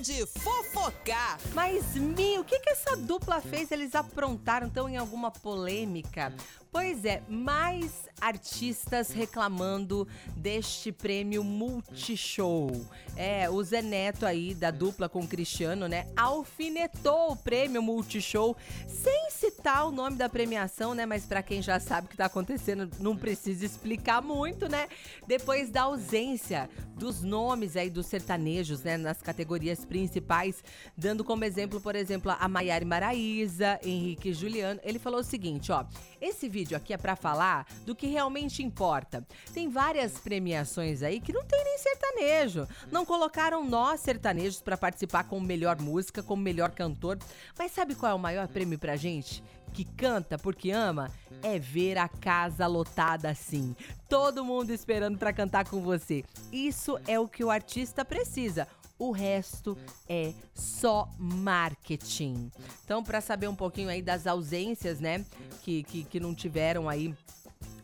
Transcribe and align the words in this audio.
de 0.00 0.24
fofocar. 0.26 1.38
Mas, 1.54 1.94
Mi, 1.94 2.38
o 2.38 2.44
que, 2.44 2.60
que 2.60 2.70
essa 2.70 2.96
dupla 2.96 3.40
fez? 3.40 3.70
Eles 3.72 3.94
aprontaram, 3.94 4.66
então, 4.66 4.88
em 4.88 4.96
alguma 4.96 5.30
polêmica? 5.30 6.32
Pois 6.70 7.04
é, 7.04 7.22
mais 7.28 8.08
artistas 8.20 9.10
reclamando 9.10 10.06
deste 10.36 10.92
prêmio 10.92 11.42
Multishow. 11.42 12.70
É, 13.16 13.48
o 13.48 13.62
Zé 13.62 13.80
Neto 13.80 14.26
aí, 14.26 14.54
da 14.54 14.70
dupla 14.70 15.08
com 15.08 15.20
o 15.20 15.26
Cristiano, 15.26 15.88
né, 15.88 16.06
alfinetou 16.16 17.32
o 17.32 17.36
prêmio 17.36 17.82
Multishow, 17.82 18.56
sem 18.86 19.30
citar 19.68 19.86
o 19.86 19.92
nome 19.92 20.16
da 20.16 20.30
premiação, 20.30 20.94
né, 20.94 21.04
mas 21.04 21.26
para 21.26 21.42
quem 21.42 21.60
já 21.60 21.78
sabe 21.78 22.06
o 22.06 22.10
que 22.10 22.16
tá 22.16 22.24
acontecendo, 22.24 22.88
não 22.98 23.14
precisa 23.14 23.66
explicar 23.66 24.22
muito, 24.22 24.66
né? 24.66 24.88
Depois 25.26 25.68
da 25.68 25.82
ausência 25.82 26.70
dos 26.96 27.22
nomes 27.22 27.76
aí 27.76 27.90
dos 27.90 28.06
sertanejos, 28.06 28.82
né, 28.82 28.96
nas 28.96 29.20
categorias 29.20 29.84
principais, 29.84 30.64
dando 30.96 31.22
como 31.22 31.44
exemplo, 31.44 31.82
por 31.82 31.94
exemplo, 31.94 32.34
a 32.38 32.48
Maiara 32.48 32.84
Maraíza, 32.84 33.78
Henrique 33.84 34.32
Juliano, 34.32 34.80
ele 34.82 34.98
falou 34.98 35.20
o 35.20 35.24
seguinte, 35.24 35.70
ó, 35.70 35.84
esse 36.18 36.48
vídeo 36.48 36.76
aqui 36.76 36.94
é 36.94 36.96
para 36.96 37.14
falar 37.14 37.66
do 37.84 37.94
que 37.94 38.06
realmente 38.06 38.62
importa. 38.62 39.24
Tem 39.52 39.68
várias 39.68 40.18
premiações 40.18 41.02
aí 41.02 41.20
que 41.20 41.32
não 41.32 41.44
tem 41.44 41.62
nem 41.62 41.78
sertanejo. 41.78 42.66
Não 42.90 43.04
colocaram 43.04 43.68
nós 43.68 44.00
sertanejos 44.00 44.60
para 44.60 44.76
participar 44.76 45.24
como 45.24 45.46
melhor 45.46 45.80
música, 45.80 46.22
como 46.22 46.42
melhor 46.42 46.70
cantor. 46.70 47.18
Mas 47.56 47.72
sabe 47.72 47.94
qual 47.94 48.12
é 48.12 48.14
o 48.14 48.18
maior 48.18 48.48
prêmio 48.48 48.78
pra 48.78 48.96
gente? 48.96 49.42
Que 49.72 49.84
canta 49.84 50.38
porque 50.38 50.70
ama 50.70 51.10
é 51.42 51.58
ver 51.58 51.98
a 51.98 52.08
casa 52.08 52.66
lotada 52.66 53.30
assim. 53.30 53.76
Todo 54.08 54.44
mundo 54.44 54.70
esperando 54.70 55.18
para 55.18 55.32
cantar 55.32 55.68
com 55.68 55.80
você. 55.80 56.24
Isso 56.52 56.98
é 57.06 57.18
o 57.18 57.28
que 57.28 57.44
o 57.44 57.50
artista 57.50 58.04
precisa. 58.04 58.66
O 58.98 59.12
resto 59.12 59.78
é 60.08 60.32
só 60.52 61.08
marketing. 61.16 62.50
Então, 62.84 63.04
para 63.04 63.20
saber 63.20 63.46
um 63.46 63.54
pouquinho 63.54 63.88
aí 63.88 64.02
das 64.02 64.26
ausências, 64.26 64.98
né, 64.98 65.24
que, 65.62 65.84
que, 65.84 66.02
que 66.02 66.18
não 66.18 66.34
tiveram 66.34 66.88
aí 66.88 67.14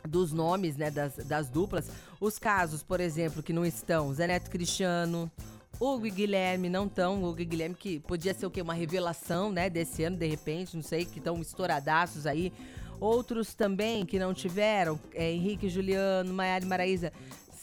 dos 0.09 0.33
nomes, 0.33 0.77
né, 0.77 0.91
das, 0.91 1.15
das 1.17 1.49
duplas, 1.49 1.89
os 2.21 2.39
casos, 2.39 2.83
por 2.83 3.01
exemplo, 3.01 3.43
que 3.43 3.53
não 3.53 3.65
estão, 3.65 4.13
Zé 4.13 4.27
Neto 4.27 4.51
Cristiano, 4.51 5.31
Hugo 5.81 6.07
e 6.07 6.11
Guilherme 6.11 6.69
não 6.69 6.87
estão. 6.87 7.23
Hugo 7.23 7.41
e 7.41 7.45
Guilherme 7.45 7.75
que 7.75 8.01
podia 8.01 8.33
ser 8.35 8.47
o 8.47 8.51
quê? 8.51 8.63
Uma 8.63 8.75
revelação, 8.75 9.51
né, 9.51 9.69
desse 9.69 10.05
ano, 10.05 10.17
de 10.17 10.27
repente, 10.27 10.77
não 10.77 10.83
sei, 10.83 11.05
que 11.05 11.19
estão 11.19 11.41
estouradaços 11.41 12.27
aí. 12.27 12.53
Outros 13.01 13.55
também 13.55 14.07
que 14.07 14.19
não 14.19 14.33
tiveram, 14.33 14.99
é, 15.13 15.31
Henrique 15.33 15.69
Juliano, 15.69 16.33
Maiara 16.33 16.65
e 16.65 16.69
Maraísa 16.69 17.13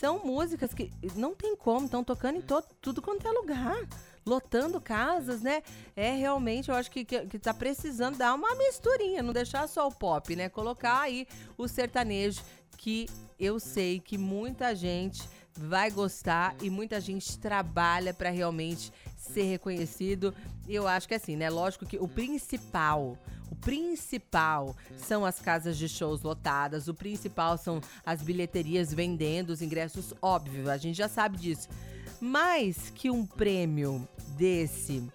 são 0.02 0.20
músicas 0.26 0.74
que 0.74 0.92
não 1.16 1.36
tem 1.36 1.56
como, 1.56 1.86
estão 1.86 2.04
tocando 2.04 2.38
em 2.38 2.42
todo, 2.42 2.66
tudo 2.82 3.02
quanto 3.02 3.28
é 3.28 3.32
lugar. 3.32 3.78
Lotando 4.26 4.80
casas, 4.80 5.42
né? 5.42 5.64
É 5.96 6.12
realmente, 6.12 6.70
eu 6.70 6.76
acho 6.76 6.92
que, 6.92 7.04
que, 7.04 7.26
que 7.26 7.40
tá 7.40 7.54
precisando 7.54 8.18
dar 8.18 8.36
uma 8.36 8.56
misturinha, 8.56 9.24
não 9.24 9.34
deixar 9.34 9.68
só 9.68 9.88
o 9.88 9.92
pop, 9.92 10.36
né? 10.36 10.48
Colocar 10.48 11.02
aí 11.02 11.28
o 11.58 11.68
sertanejo, 11.68 12.42
que 12.78 13.08
eu 13.40 13.60
sei 13.60 14.00
que 14.00 14.18
muita 14.18 14.76
gente 14.76 15.28
vai 15.58 15.92
gostar 15.92 16.56
e 16.62 16.70
muita 16.70 17.00
gente 17.00 17.38
trabalha 17.38 18.14
para 18.14 18.30
realmente 18.30 18.92
ser 19.18 19.44
reconhecido. 19.44 20.34
Eu 20.68 20.88
acho 20.88 21.08
que 21.08 21.14
é 21.14 21.18
assim, 21.18 21.36
né? 21.36 21.50
Lógico 21.50 21.86
que 21.86 21.98
o 21.98 22.08
principal, 22.08 23.18
o 23.50 23.56
principal 23.56 24.76
são 24.98 25.26
as 25.26 25.40
casas 25.40 25.78
de 25.78 25.88
shows 25.88 26.22
lotadas, 26.22 26.88
o 26.88 26.94
principal 26.94 27.58
são 27.58 27.82
as 28.06 28.22
bilheterias 28.22 28.94
vendendo 28.94 29.50
os 29.50 29.62
ingressos, 29.62 30.14
óbvio, 30.22 30.70
a 30.70 30.78
gente 30.78 30.98
já 30.98 31.08
sabe 31.08 31.38
disso. 31.38 31.68
Mais 32.20 32.92
que 32.94 33.10
um 33.10 33.26
prêmio 33.26 34.08
desse 34.38 35.10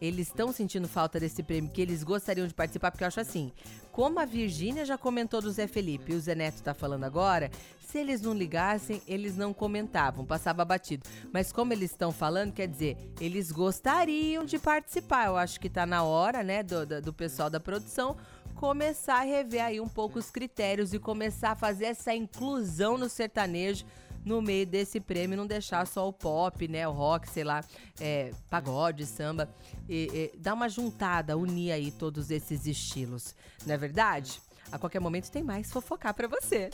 eles 0.00 0.28
estão 0.28 0.52
sentindo 0.52 0.88
falta 0.88 1.18
desse 1.18 1.42
prêmio, 1.42 1.70
que 1.70 1.80
eles 1.80 2.02
gostariam 2.02 2.46
de 2.46 2.54
participar, 2.54 2.90
porque 2.90 3.04
eu 3.04 3.08
acho 3.08 3.20
assim, 3.20 3.52
como 3.92 4.20
a 4.20 4.24
Virgínia 4.24 4.84
já 4.84 4.96
comentou 4.96 5.40
do 5.40 5.50
Zé 5.50 5.66
Felipe 5.66 6.12
e 6.12 6.14
o 6.14 6.20
Zé 6.20 6.34
Neto 6.34 6.62
tá 6.62 6.74
falando 6.74 7.04
agora, 7.04 7.50
se 7.88 7.98
eles 7.98 8.20
não 8.20 8.34
ligassem, 8.34 9.00
eles 9.08 9.36
não 9.36 9.54
comentavam, 9.54 10.24
passava 10.24 10.62
batido. 10.64 11.08
Mas 11.32 11.50
como 11.50 11.72
eles 11.72 11.90
estão 11.90 12.12
falando, 12.12 12.52
quer 12.52 12.68
dizer, 12.68 12.98
eles 13.18 13.50
gostariam 13.50 14.44
de 14.44 14.58
participar. 14.58 15.26
Eu 15.26 15.38
acho 15.38 15.58
que 15.58 15.70
tá 15.70 15.86
na 15.86 16.02
hora, 16.02 16.42
né, 16.42 16.62
do, 16.62 16.84
do 17.00 17.12
pessoal 17.14 17.48
da 17.48 17.58
produção 17.58 18.14
começar 18.54 19.20
a 19.20 19.24
rever 19.24 19.64
aí 19.64 19.80
um 19.80 19.88
pouco 19.88 20.18
os 20.18 20.32
critérios 20.32 20.92
e 20.92 20.98
começar 20.98 21.52
a 21.52 21.56
fazer 21.56 21.86
essa 21.86 22.12
inclusão 22.12 22.98
no 22.98 23.08
sertanejo 23.08 23.86
no 24.24 24.42
meio 24.42 24.66
desse 24.66 25.00
prêmio, 25.00 25.36
não 25.36 25.46
deixar 25.46 25.86
só 25.86 26.08
o 26.08 26.12
pop, 26.12 26.66
né, 26.68 26.86
o 26.86 26.92
rock, 26.92 27.28
sei 27.28 27.44
lá, 27.44 27.64
é, 28.00 28.32
pagode, 28.50 29.06
samba, 29.06 29.48
e, 29.88 30.32
e 30.34 30.38
dar 30.38 30.54
uma 30.54 30.68
juntada, 30.68 31.36
unir 31.36 31.72
aí 31.72 31.90
todos 31.90 32.30
esses 32.30 32.66
estilos, 32.66 33.34
não 33.66 33.74
é 33.74 33.78
verdade? 33.78 34.40
A 34.70 34.78
qualquer 34.78 35.00
momento 35.00 35.30
tem 35.30 35.42
mais 35.42 35.70
fofocar 35.70 36.14
para 36.14 36.28
você. 36.28 36.70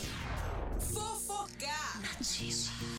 Fofocar! 0.81 2.01
Notícia. 2.19 2.73